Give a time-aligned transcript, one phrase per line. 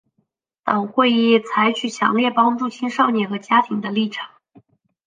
[0.63, 4.31] 党会议采取强烈帮助青少年和家庭的立场。